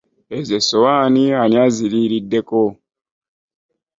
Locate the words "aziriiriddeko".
1.65-2.61